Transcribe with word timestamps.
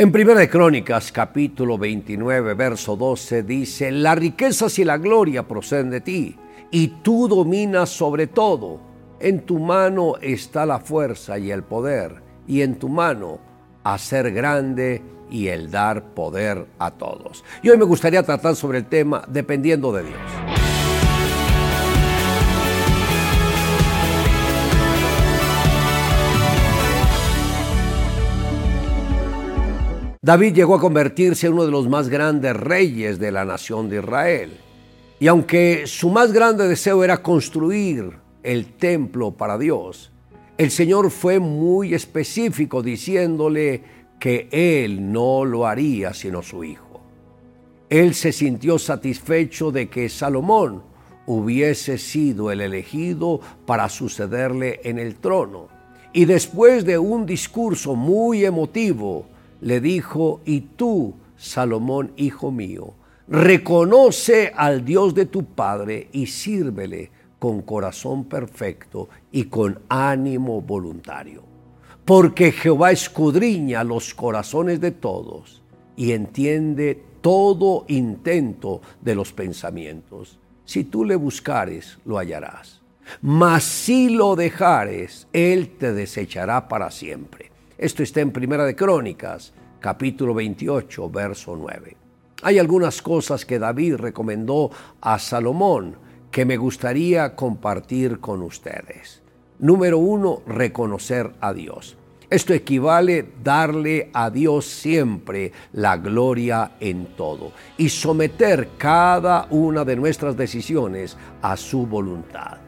En 0.00 0.12
Primera 0.12 0.38
de 0.38 0.48
Crónicas, 0.48 1.10
capítulo 1.10 1.76
29, 1.76 2.54
verso 2.54 2.94
12, 2.94 3.42
dice, 3.42 3.90
las 3.90 4.16
riquezas 4.16 4.78
y 4.78 4.84
la 4.84 4.96
gloria 4.96 5.48
proceden 5.48 5.90
de 5.90 6.00
ti, 6.00 6.36
y 6.70 6.86
tú 7.02 7.26
dominas 7.26 7.88
sobre 7.88 8.28
todo. 8.28 8.78
En 9.18 9.40
tu 9.40 9.58
mano 9.58 10.14
está 10.22 10.64
la 10.66 10.78
fuerza 10.78 11.36
y 11.36 11.50
el 11.50 11.64
poder, 11.64 12.22
y 12.46 12.62
en 12.62 12.78
tu 12.78 12.88
mano 12.88 13.40
hacer 13.82 14.32
grande 14.32 15.02
y 15.32 15.48
el 15.48 15.68
dar 15.68 16.14
poder 16.14 16.68
a 16.78 16.92
todos. 16.92 17.42
Y 17.64 17.70
hoy 17.70 17.76
me 17.76 17.84
gustaría 17.84 18.22
tratar 18.22 18.54
sobre 18.54 18.78
el 18.78 18.86
tema 18.86 19.24
dependiendo 19.26 19.90
de 19.90 20.04
Dios. 20.04 20.67
David 30.28 30.52
llegó 30.52 30.74
a 30.74 30.78
convertirse 30.78 31.46
en 31.46 31.54
uno 31.54 31.64
de 31.64 31.70
los 31.70 31.88
más 31.88 32.10
grandes 32.10 32.54
reyes 32.54 33.18
de 33.18 33.32
la 33.32 33.46
nación 33.46 33.88
de 33.88 33.96
Israel. 33.96 34.50
Y 35.18 35.26
aunque 35.26 35.86
su 35.86 36.10
más 36.10 36.34
grande 36.34 36.68
deseo 36.68 37.02
era 37.02 37.22
construir 37.22 38.10
el 38.42 38.74
templo 38.74 39.30
para 39.30 39.56
Dios, 39.56 40.12
el 40.58 40.70
Señor 40.70 41.10
fue 41.10 41.38
muy 41.38 41.94
específico 41.94 42.82
diciéndole 42.82 43.82
que 44.20 44.50
Él 44.52 45.10
no 45.10 45.46
lo 45.46 45.66
haría 45.66 46.12
sino 46.12 46.42
su 46.42 46.62
hijo. 46.62 47.00
Él 47.88 48.12
se 48.12 48.30
sintió 48.30 48.78
satisfecho 48.78 49.70
de 49.70 49.88
que 49.88 50.10
Salomón 50.10 50.82
hubiese 51.24 51.96
sido 51.96 52.52
el 52.52 52.60
elegido 52.60 53.40
para 53.64 53.88
sucederle 53.88 54.82
en 54.84 54.98
el 54.98 55.14
trono. 55.14 55.68
Y 56.12 56.26
después 56.26 56.84
de 56.84 56.98
un 56.98 57.24
discurso 57.24 57.94
muy 57.94 58.44
emotivo, 58.44 59.24
le 59.60 59.80
dijo, 59.80 60.40
y 60.44 60.60
tú, 60.60 61.14
Salomón, 61.36 62.12
hijo 62.16 62.50
mío, 62.50 62.94
reconoce 63.28 64.52
al 64.54 64.84
Dios 64.84 65.14
de 65.14 65.26
tu 65.26 65.44
Padre 65.44 66.08
y 66.12 66.26
sírvele 66.26 67.10
con 67.38 67.62
corazón 67.62 68.24
perfecto 68.24 69.08
y 69.30 69.44
con 69.44 69.80
ánimo 69.88 70.60
voluntario. 70.60 71.42
Porque 72.04 72.52
Jehová 72.52 72.90
escudriña 72.90 73.84
los 73.84 74.14
corazones 74.14 74.80
de 74.80 74.92
todos 74.92 75.62
y 75.94 76.12
entiende 76.12 77.02
todo 77.20 77.84
intento 77.88 78.80
de 79.00 79.14
los 79.14 79.32
pensamientos. 79.32 80.38
Si 80.64 80.84
tú 80.84 81.04
le 81.04 81.16
buscares, 81.16 81.98
lo 82.04 82.18
hallarás. 82.18 82.80
Mas 83.20 83.64
si 83.64 84.10
lo 84.10 84.36
dejares, 84.36 85.28
Él 85.32 85.76
te 85.78 85.92
desechará 85.92 86.68
para 86.68 86.90
siempre. 86.90 87.47
Esto 87.78 88.02
está 88.02 88.20
en 88.20 88.32
Primera 88.32 88.64
de 88.64 88.74
Crónicas, 88.74 89.52
capítulo 89.78 90.34
28, 90.34 91.10
verso 91.10 91.54
9. 91.54 91.96
Hay 92.42 92.58
algunas 92.58 93.00
cosas 93.00 93.46
que 93.46 93.60
David 93.60 93.94
recomendó 93.94 94.72
a 95.00 95.16
Salomón 95.20 95.94
que 96.32 96.44
me 96.44 96.56
gustaría 96.56 97.36
compartir 97.36 98.18
con 98.18 98.42
ustedes. 98.42 99.22
Número 99.60 99.98
uno, 99.98 100.42
reconocer 100.44 101.30
a 101.40 101.52
Dios. 101.52 101.96
Esto 102.28 102.52
equivale 102.52 103.34
darle 103.44 104.10
a 104.12 104.28
Dios 104.28 104.66
siempre 104.66 105.52
la 105.72 105.98
gloria 105.98 106.72
en 106.80 107.06
todo 107.16 107.52
y 107.76 107.90
someter 107.90 108.70
cada 108.76 109.46
una 109.50 109.84
de 109.84 109.94
nuestras 109.94 110.36
decisiones 110.36 111.16
a 111.42 111.56
su 111.56 111.86
voluntad. 111.86 112.58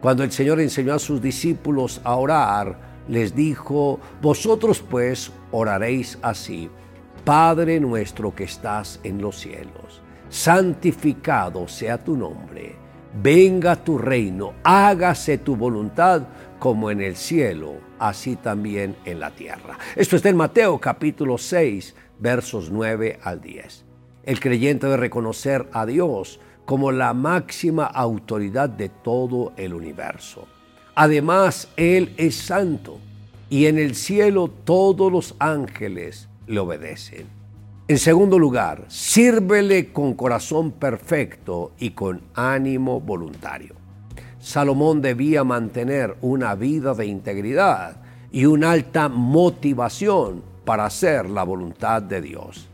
Cuando 0.00 0.22
el 0.22 0.30
Señor 0.30 0.60
enseñó 0.60 0.94
a 0.94 1.00
sus 1.00 1.20
discípulos 1.20 2.00
a 2.04 2.14
orar, 2.14 2.91
les 3.08 3.34
dijo, 3.34 4.00
vosotros 4.20 4.80
pues 4.80 5.32
oraréis 5.50 6.18
así, 6.22 6.70
Padre 7.24 7.78
nuestro 7.80 8.34
que 8.34 8.44
estás 8.44 9.00
en 9.04 9.20
los 9.20 9.38
cielos, 9.38 10.02
santificado 10.28 11.68
sea 11.68 12.02
tu 12.02 12.16
nombre, 12.16 12.74
venga 13.22 13.76
tu 13.76 13.98
reino, 13.98 14.54
hágase 14.64 15.38
tu 15.38 15.56
voluntad 15.56 16.22
como 16.58 16.90
en 16.90 17.00
el 17.00 17.16
cielo, 17.16 17.74
así 17.98 18.36
también 18.36 18.96
en 19.04 19.20
la 19.20 19.30
tierra. 19.30 19.78
Esto 19.96 20.16
está 20.16 20.28
en 20.28 20.36
Mateo 20.36 20.78
capítulo 20.78 21.38
6, 21.38 21.94
versos 22.18 22.70
9 22.70 23.20
al 23.22 23.40
10. 23.40 23.84
El 24.24 24.40
creyente 24.40 24.86
debe 24.86 24.96
reconocer 24.96 25.68
a 25.72 25.86
Dios 25.86 26.40
como 26.64 26.92
la 26.92 27.12
máxima 27.14 27.84
autoridad 27.86 28.68
de 28.68 28.88
todo 28.88 29.52
el 29.56 29.74
universo. 29.74 30.46
Además, 30.94 31.68
Él 31.76 32.12
es 32.16 32.36
santo 32.36 32.98
y 33.48 33.66
en 33.66 33.78
el 33.78 33.94
cielo 33.94 34.48
todos 34.48 35.10
los 35.10 35.34
ángeles 35.38 36.28
le 36.46 36.60
obedecen. 36.60 37.26
En 37.88 37.98
segundo 37.98 38.38
lugar, 38.38 38.84
sírvele 38.88 39.92
con 39.92 40.14
corazón 40.14 40.72
perfecto 40.72 41.72
y 41.78 41.90
con 41.90 42.22
ánimo 42.34 43.00
voluntario. 43.00 43.74
Salomón 44.38 45.02
debía 45.02 45.44
mantener 45.44 46.16
una 46.20 46.54
vida 46.54 46.94
de 46.94 47.06
integridad 47.06 47.96
y 48.30 48.46
una 48.46 48.72
alta 48.72 49.08
motivación 49.08 50.42
para 50.64 50.86
hacer 50.86 51.28
la 51.28 51.42
voluntad 51.42 52.02
de 52.02 52.22
Dios. 52.22 52.68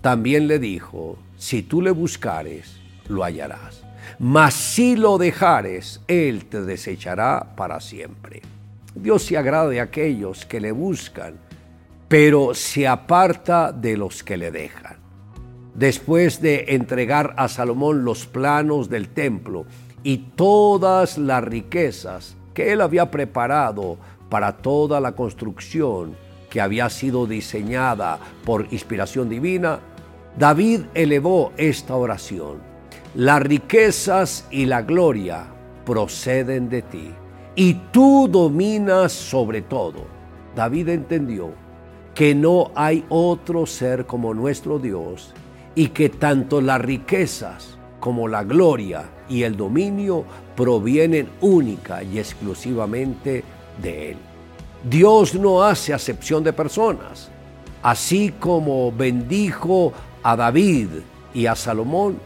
También 0.00 0.46
le 0.46 0.58
dijo, 0.58 1.16
si 1.36 1.62
tú 1.62 1.82
le 1.82 1.90
buscares, 1.90 2.80
lo 3.08 3.22
hallarás 3.24 3.86
mas 4.18 4.54
si 4.54 4.96
lo 4.96 5.18
dejares, 5.18 6.00
Él 6.08 6.46
te 6.46 6.62
desechará 6.62 7.54
para 7.56 7.80
siempre. 7.80 8.42
Dios 8.94 9.24
se 9.24 9.36
agrada 9.36 9.68
de 9.68 9.80
aquellos 9.80 10.46
que 10.46 10.60
le 10.60 10.72
buscan, 10.72 11.34
pero 12.08 12.54
se 12.54 12.88
aparta 12.88 13.72
de 13.72 13.96
los 13.96 14.22
que 14.22 14.36
le 14.36 14.50
dejan. 14.50 14.96
Después 15.74 16.40
de 16.40 16.64
entregar 16.68 17.34
a 17.36 17.48
Salomón 17.48 18.04
los 18.04 18.26
planos 18.26 18.88
del 18.88 19.08
templo 19.10 19.66
y 20.02 20.18
todas 20.34 21.18
las 21.18 21.44
riquezas 21.44 22.36
que 22.54 22.72
él 22.72 22.80
había 22.80 23.10
preparado 23.10 23.98
para 24.30 24.56
toda 24.56 25.00
la 25.00 25.12
construcción 25.12 26.16
que 26.48 26.62
había 26.62 26.88
sido 26.88 27.26
diseñada 27.26 28.18
por 28.46 28.66
inspiración 28.70 29.28
divina, 29.28 29.80
David 30.38 30.82
elevó 30.94 31.52
esta 31.58 31.94
oración 31.96 32.75
las 33.16 33.40
riquezas 33.40 34.44
y 34.50 34.66
la 34.66 34.82
gloria 34.82 35.46
proceden 35.86 36.68
de 36.68 36.82
ti, 36.82 37.14
y 37.54 37.72
tú 37.90 38.28
dominas 38.30 39.10
sobre 39.10 39.62
todo. 39.62 40.04
David 40.54 40.90
entendió 40.90 41.54
que 42.14 42.34
no 42.34 42.72
hay 42.74 43.06
otro 43.08 43.64
ser 43.64 44.04
como 44.04 44.34
nuestro 44.34 44.78
Dios 44.78 45.32
y 45.74 45.88
que 45.88 46.10
tanto 46.10 46.60
las 46.60 46.78
riquezas 46.78 47.78
como 48.00 48.28
la 48.28 48.44
gloria 48.44 49.08
y 49.30 49.44
el 49.44 49.56
dominio 49.56 50.26
provienen 50.54 51.30
única 51.40 52.02
y 52.02 52.18
exclusivamente 52.18 53.42
de 53.80 54.10
Él. 54.10 54.18
Dios 54.84 55.34
no 55.34 55.62
hace 55.62 55.94
acepción 55.94 56.44
de 56.44 56.52
personas. 56.52 57.30
Así 57.82 58.34
como 58.38 58.92
bendijo 58.92 59.94
a 60.22 60.36
David 60.36 60.88
y 61.32 61.46
a 61.46 61.54
Salomón, 61.54 62.18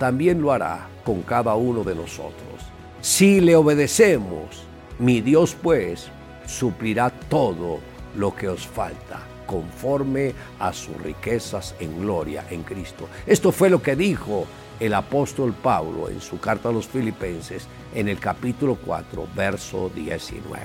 también 0.00 0.40
lo 0.40 0.50
hará 0.50 0.88
con 1.04 1.20
cada 1.20 1.54
uno 1.56 1.84
de 1.84 1.94
nosotros. 1.94 2.64
Si 3.02 3.38
le 3.42 3.54
obedecemos, 3.54 4.64
mi 4.98 5.20
Dios 5.20 5.54
pues 5.62 6.08
suplirá 6.46 7.10
todo 7.10 7.80
lo 8.16 8.34
que 8.34 8.48
os 8.48 8.66
falta 8.66 9.20
conforme 9.44 10.32
a 10.58 10.72
sus 10.72 10.96
riquezas 11.02 11.74
en 11.80 12.00
gloria 12.00 12.46
en 12.48 12.62
Cristo. 12.62 13.08
Esto 13.26 13.52
fue 13.52 13.68
lo 13.68 13.82
que 13.82 13.94
dijo 13.94 14.46
el 14.80 14.94
apóstol 14.94 15.52
Pablo 15.52 16.08
en 16.08 16.22
su 16.22 16.40
carta 16.40 16.70
a 16.70 16.72
los 16.72 16.88
filipenses 16.88 17.66
en 17.94 18.08
el 18.08 18.18
capítulo 18.18 18.78
4, 18.82 19.28
verso 19.36 19.90
19. 19.94 20.64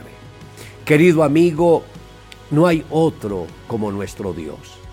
Querido 0.86 1.24
amigo, 1.24 1.84
no 2.52 2.68
hay 2.68 2.86
otro 2.90 3.48
como 3.68 3.92
nuestro 3.92 4.32
Dios. 4.32 4.85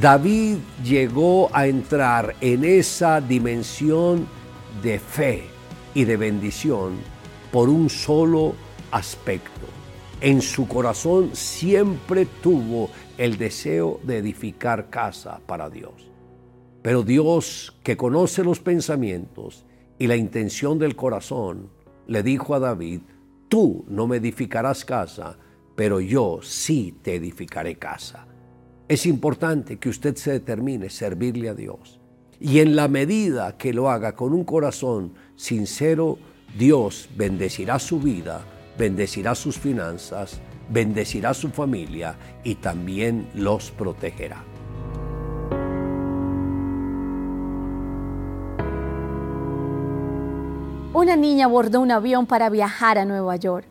David 0.00 0.58
llegó 0.84 1.50
a 1.52 1.66
entrar 1.66 2.36
en 2.40 2.64
esa 2.64 3.20
dimensión 3.20 4.28
de 4.80 5.00
fe 5.00 5.46
y 5.92 6.04
de 6.04 6.16
bendición 6.16 6.98
por 7.50 7.68
un 7.68 7.90
solo 7.90 8.54
aspecto. 8.92 9.66
En 10.20 10.40
su 10.40 10.68
corazón 10.68 11.30
siempre 11.34 12.26
tuvo 12.26 12.90
el 13.16 13.38
deseo 13.38 13.98
de 14.04 14.18
edificar 14.18 14.88
casa 14.88 15.40
para 15.46 15.68
Dios. 15.68 16.08
Pero 16.80 17.02
Dios, 17.02 17.76
que 17.82 17.96
conoce 17.96 18.44
los 18.44 18.60
pensamientos 18.60 19.64
y 19.98 20.06
la 20.06 20.14
intención 20.14 20.78
del 20.78 20.94
corazón, 20.94 21.70
le 22.06 22.22
dijo 22.22 22.54
a 22.54 22.60
David, 22.60 23.00
tú 23.48 23.84
no 23.88 24.06
me 24.06 24.18
edificarás 24.18 24.84
casa, 24.84 25.36
pero 25.74 25.98
yo 25.98 26.38
sí 26.40 26.96
te 27.02 27.16
edificaré 27.16 27.74
casa. 27.74 28.28
Es 28.88 29.06
importante 29.06 29.78
que 29.78 29.88
usted 29.88 30.16
se 30.16 30.32
determine 30.32 30.90
servirle 30.90 31.50
a 31.50 31.54
Dios. 31.54 32.00
Y 32.40 32.60
en 32.60 32.74
la 32.74 32.88
medida 32.88 33.56
que 33.56 33.72
lo 33.72 33.90
haga 33.90 34.14
con 34.14 34.32
un 34.32 34.44
corazón 34.44 35.12
sincero, 35.36 36.18
Dios 36.56 37.08
bendecirá 37.16 37.78
su 37.78 38.00
vida, 38.00 38.44
bendecirá 38.78 39.34
sus 39.34 39.58
finanzas 39.58 40.40
bendecirá 40.68 41.34
su 41.34 41.50
familia 41.50 42.16
y 42.44 42.56
también 42.56 43.28
los 43.34 43.70
protegerá. 43.70 44.42
Una 50.92 51.16
niña 51.16 51.46
abordó 51.46 51.80
un 51.80 51.92
avión 51.92 52.26
para 52.26 52.50
viajar 52.50 52.98
a 52.98 53.04
Nueva 53.04 53.36
York. 53.36 53.66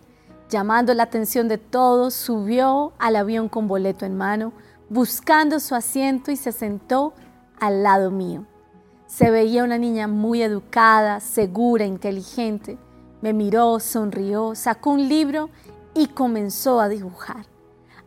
Llamando 0.50 0.94
la 0.94 1.04
atención 1.04 1.50
de 1.50 1.58
todos, 1.58 2.14
subió 2.14 2.94
al 3.00 3.18
avión 3.18 3.50
con 3.50 3.68
boleto 3.68 4.06
en 4.06 4.16
mano, 4.16 4.54
buscando 4.90 5.60
su 5.60 5.76
asiento 5.76 6.32
y 6.32 6.36
se 6.36 6.52
sentó 6.52 7.14
al 7.60 7.84
lado 7.84 8.12
mío. 8.12 8.46
Se 9.06 9.32
veía 9.32 9.64
una 9.64 9.78
niña 9.78 10.08
muy 10.08 10.42
educada, 10.42 11.20
segura, 11.20 11.86
inteligente. 11.86 12.78
Me 13.22 13.34
miró, 13.34 13.80
sonrió, 13.80 14.54
sacó 14.56 14.92
un 14.92 15.08
libro 15.08 15.50
y 15.94 16.08
comenzó 16.08 16.80
a 16.80 16.90
dibujar. 16.90 17.46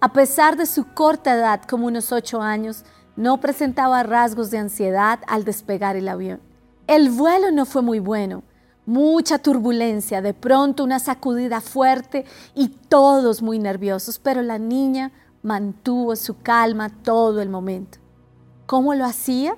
A 0.00 0.12
pesar 0.12 0.56
de 0.56 0.66
su 0.66 0.86
corta 0.94 1.34
edad, 1.34 1.62
como 1.68 1.86
unos 1.86 2.12
ocho 2.12 2.40
años, 2.40 2.84
no 3.16 3.40
presentaba 3.40 4.02
rasgos 4.02 4.50
de 4.50 4.58
ansiedad 4.58 5.20
al 5.26 5.44
despegar 5.44 5.96
el 5.96 6.08
avión. 6.08 6.40
El 6.86 7.10
vuelo 7.10 7.50
no 7.50 7.66
fue 7.66 7.82
muy 7.82 7.98
bueno, 7.98 8.42
mucha 8.86 9.38
turbulencia, 9.38 10.22
de 10.22 10.34
pronto 10.34 10.84
una 10.84 10.98
sacudida 10.98 11.60
fuerte 11.60 12.24
y 12.54 12.68
todos 12.68 13.42
muy 13.42 13.58
nerviosos, 13.58 14.18
pero 14.18 14.42
la 14.42 14.58
niña 14.58 15.12
mantuvo 15.42 16.16
su 16.16 16.38
calma 16.40 16.90
todo 16.90 17.40
el 17.40 17.48
momento. 17.48 17.98
¿Cómo 18.66 18.94
lo 18.94 19.04
hacía? 19.04 19.56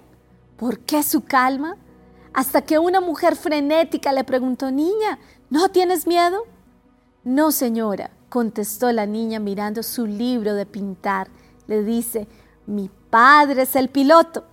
¿Por 0.57 0.81
qué 0.81 1.03
su 1.03 1.23
calma? 1.25 1.77
Hasta 2.33 2.63
que 2.63 2.79
una 2.79 3.01
mujer 3.01 3.37
frenética 3.37 4.13
le 4.13 4.25
preguntó, 4.25 4.71
niña, 4.71 5.19
¿no 5.51 5.69
tienes 5.69 6.07
miedo? 6.07 6.45
No, 7.25 7.51
señora, 7.51 8.11
contestó 8.29 8.91
la 8.93 9.07
niña 9.07 9.39
mirando 9.39 9.83
su 9.83 10.07
libro 10.07 10.55
de 10.55 10.65
pintar. 10.65 11.29
Le 11.67 11.83
dice, 11.83 12.27
mi 12.67 12.91
padre 13.11 13.63
es 13.63 13.77
el 13.77 13.89
piloto. 13.89 14.45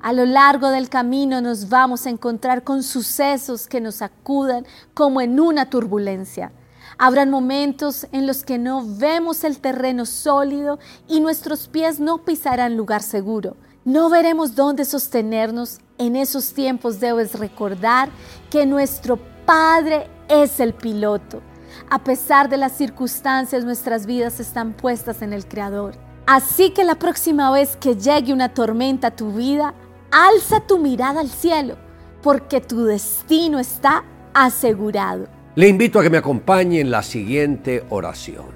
A 0.00 0.12
lo 0.12 0.26
largo 0.26 0.68
del 0.68 0.88
camino 0.88 1.40
nos 1.40 1.68
vamos 1.68 2.06
a 2.06 2.10
encontrar 2.10 2.62
con 2.62 2.82
sucesos 2.82 3.66
que 3.66 3.80
nos 3.80 4.02
acudan 4.02 4.66
como 4.92 5.20
en 5.20 5.40
una 5.40 5.70
turbulencia. 5.70 6.52
Habrán 6.98 7.30
momentos 7.30 8.06
en 8.12 8.26
los 8.26 8.44
que 8.44 8.58
no 8.58 8.84
vemos 8.86 9.44
el 9.44 9.58
terreno 9.58 10.06
sólido 10.06 10.78
y 11.08 11.20
nuestros 11.20 11.68
pies 11.68 12.00
no 12.00 12.18
pisarán 12.18 12.76
lugar 12.76 13.02
seguro. 13.02 13.56
No 13.84 14.08
veremos 14.08 14.54
dónde 14.54 14.84
sostenernos. 14.84 15.78
En 15.98 16.16
esos 16.16 16.52
tiempos 16.54 17.00
debes 17.00 17.38
recordar 17.38 18.08
que 18.50 18.66
nuestro 18.66 19.18
Padre 19.44 20.08
es 20.28 20.58
el 20.58 20.72
piloto. 20.72 21.42
A 21.90 22.02
pesar 22.02 22.48
de 22.48 22.56
las 22.56 22.72
circunstancias, 22.72 23.64
nuestras 23.64 24.06
vidas 24.06 24.40
están 24.40 24.72
puestas 24.72 25.22
en 25.22 25.32
el 25.32 25.46
Creador. 25.46 25.96
Así 26.26 26.70
que 26.70 26.84
la 26.84 26.94
próxima 26.94 27.50
vez 27.50 27.76
que 27.76 27.96
llegue 27.96 28.32
una 28.32 28.54
tormenta 28.54 29.08
a 29.08 29.16
tu 29.16 29.32
vida, 29.32 29.74
alza 30.10 30.60
tu 30.60 30.78
mirada 30.78 31.20
al 31.20 31.28
cielo, 31.28 31.76
porque 32.22 32.62
tu 32.62 32.84
destino 32.84 33.58
está 33.58 34.04
asegurado. 34.32 35.28
Le 35.56 35.68
invito 35.68 36.00
a 36.00 36.02
que 36.02 36.10
me 36.10 36.18
acompañe 36.18 36.80
en 36.80 36.90
la 36.90 37.04
siguiente 37.04 37.84
oración. 37.90 38.46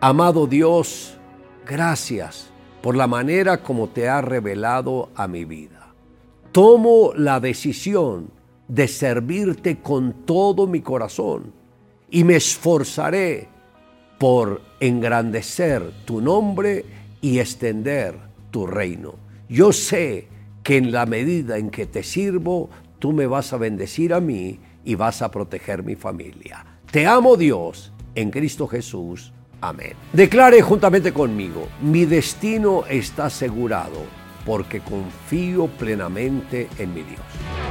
Amado 0.00 0.48
Dios, 0.48 1.16
gracias 1.64 2.50
por 2.82 2.96
la 2.96 3.06
manera 3.06 3.62
como 3.62 3.90
te 3.90 4.08
ha 4.08 4.20
revelado 4.22 5.10
a 5.14 5.28
mi 5.28 5.44
vida. 5.44 5.94
Tomo 6.50 7.12
la 7.14 7.38
decisión 7.38 8.32
de 8.66 8.88
servirte 8.88 9.78
con 9.78 10.24
todo 10.26 10.66
mi 10.66 10.80
corazón 10.80 11.52
y 12.10 12.24
me 12.24 12.34
esforzaré 12.34 13.46
por 14.18 14.62
engrandecer 14.80 15.92
tu 16.06 16.20
nombre 16.20 16.84
y 17.20 17.38
extender 17.38 18.16
tu 18.50 18.66
reino. 18.66 19.14
Yo 19.48 19.72
sé 19.72 20.26
que 20.64 20.76
en 20.76 20.90
la 20.90 21.06
medida 21.06 21.56
en 21.56 21.70
que 21.70 21.86
te 21.86 22.02
sirvo, 22.02 22.68
tú 22.98 23.12
me 23.12 23.28
vas 23.28 23.52
a 23.52 23.58
bendecir 23.58 24.12
a 24.12 24.20
mí 24.20 24.58
y 24.86 24.94
vas 24.94 25.20
a 25.20 25.30
proteger 25.30 25.82
mi 25.82 25.96
familia. 25.96 26.64
Te 26.90 27.06
amo 27.06 27.36
Dios 27.36 27.92
en 28.14 28.30
Cristo 28.30 28.66
Jesús. 28.66 29.34
Amén. 29.60 29.92
Declare 30.12 30.62
juntamente 30.62 31.12
conmigo, 31.12 31.68
mi 31.82 32.06
destino 32.06 32.84
está 32.88 33.26
asegurado 33.26 34.00
porque 34.46 34.80
confío 34.80 35.66
plenamente 35.66 36.68
en 36.78 36.94
mi 36.94 37.02
Dios. 37.02 37.65